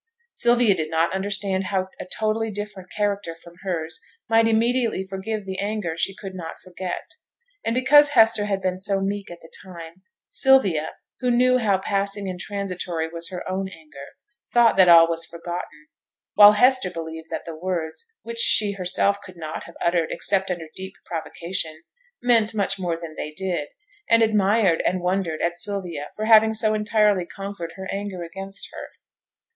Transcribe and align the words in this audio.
Sylvia 0.31 0.73
did 0.73 0.89
not 0.89 1.13
understand 1.13 1.65
how 1.65 1.87
a 1.99 2.05
totally 2.07 2.49
different 2.49 2.89
character 2.91 3.35
from 3.35 3.53
hers 3.61 3.99
might 4.27 4.47
immediately 4.47 5.03
forgive 5.03 5.45
the 5.45 5.59
anger 5.59 5.93
she 5.95 6.15
could 6.15 6.33
not 6.33 6.57
forget; 6.57 7.03
and 7.63 7.75
because 7.75 8.09
Hester 8.17 8.45
had 8.45 8.63
been 8.63 8.77
so 8.77 8.99
meek 8.99 9.29
at 9.29 9.41
the 9.41 9.53
time, 9.63 10.01
Sylvia, 10.27 10.93
who 11.19 11.29
knew 11.29 11.59
how 11.59 11.77
passing 11.77 12.27
and 12.27 12.39
transitory 12.39 13.09
was 13.09 13.29
her 13.29 13.47
own 13.47 13.69
anger, 13.69 14.15
thought 14.51 14.75
that 14.77 14.89
all 14.89 15.07
was 15.07 15.23
forgotten; 15.27 15.89
while 16.33 16.53
Hester 16.53 16.89
believed 16.89 17.29
that 17.29 17.45
the 17.45 17.55
words, 17.55 18.09
which 18.23 18.39
she 18.39 18.71
herself 18.71 19.17
could 19.23 19.37
not 19.37 19.65
have 19.65 19.75
uttered 19.85 20.09
except 20.09 20.49
under 20.49 20.65
deep 20.75 20.95
provocation, 21.05 21.83
meant 22.23 22.55
much 22.55 22.79
more 22.79 22.97
than 22.99 23.13
they 23.13 23.29
did, 23.29 23.67
and 24.09 24.23
admired 24.23 24.81
and 24.83 24.99
wondered 25.03 25.43
at 25.43 25.57
Sylvia 25.59 26.09
for 26.15 26.25
having 26.25 26.55
so 26.55 26.73
entirely 26.73 27.23
conquered 27.27 27.73
her 27.75 27.87
anger 27.91 28.23
against 28.23 28.67
her. 28.73 28.87